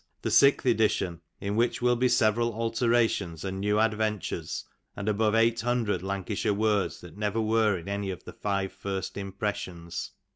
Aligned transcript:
''The 0.23 0.31
sixth 0.31 0.65
edition, 0.65 1.21
in 1.39 1.55
which 1.55 1.79
will 1.79 1.95
be 1.95 2.09
several 2.09 2.49
^' 2.53 2.53
alterations 2.55 3.45
and 3.45 3.59
new 3.59 3.79
adventures, 3.79 4.65
and 4.95 5.07
above 5.07 5.35
eight 5.35 5.61
hundred 5.61 6.01
Lanca'' 6.01 6.35
shire 6.35 6.55
words 6.55 7.01
that 7.01 7.17
never 7.17 7.39
were 7.39 7.77
in 7.77 7.87
any 7.87 8.09
of 8.09 8.23
the 8.23 8.33
five 8.33 8.73
first 8.73 9.15
impressions. 9.15 10.13